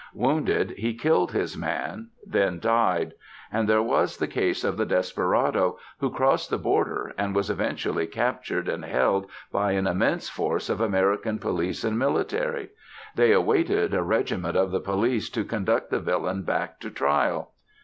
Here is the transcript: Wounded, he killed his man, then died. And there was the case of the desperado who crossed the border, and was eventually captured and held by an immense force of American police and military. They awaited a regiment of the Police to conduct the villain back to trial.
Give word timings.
Wounded, 0.15 0.71
he 0.79 0.95
killed 0.95 1.31
his 1.31 1.55
man, 1.55 2.09
then 2.25 2.57
died. 2.59 3.13
And 3.51 3.69
there 3.69 3.83
was 3.83 4.17
the 4.17 4.25
case 4.27 4.63
of 4.63 4.75
the 4.75 4.83
desperado 4.87 5.77
who 5.99 6.09
crossed 6.09 6.49
the 6.49 6.57
border, 6.57 7.13
and 7.19 7.35
was 7.35 7.51
eventually 7.51 8.07
captured 8.07 8.67
and 8.67 8.83
held 8.83 9.27
by 9.51 9.73
an 9.73 9.85
immense 9.85 10.27
force 10.27 10.71
of 10.71 10.81
American 10.81 11.37
police 11.37 11.83
and 11.83 11.99
military. 11.99 12.69
They 13.15 13.31
awaited 13.31 13.93
a 13.93 14.01
regiment 14.01 14.57
of 14.57 14.71
the 14.71 14.79
Police 14.81 15.29
to 15.29 15.45
conduct 15.45 15.91
the 15.91 15.99
villain 15.99 16.41
back 16.41 16.79
to 16.79 16.89
trial. 16.89 17.51